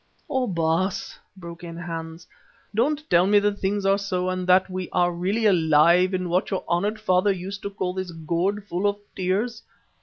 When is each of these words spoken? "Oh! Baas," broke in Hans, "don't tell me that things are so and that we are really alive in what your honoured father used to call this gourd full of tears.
"Oh! 0.27 0.47
Baas," 0.47 1.19
broke 1.37 1.63
in 1.63 1.77
Hans, 1.77 2.25
"don't 2.73 3.07
tell 3.07 3.27
me 3.27 3.37
that 3.37 3.59
things 3.59 3.85
are 3.85 3.99
so 3.99 4.29
and 4.29 4.47
that 4.47 4.67
we 4.67 4.89
are 4.89 5.11
really 5.13 5.45
alive 5.45 6.15
in 6.15 6.27
what 6.27 6.49
your 6.49 6.63
honoured 6.67 6.99
father 6.99 7.31
used 7.31 7.61
to 7.61 7.69
call 7.69 7.93
this 7.93 8.09
gourd 8.09 8.65
full 8.67 8.87
of 8.87 8.97
tears. 9.15 9.61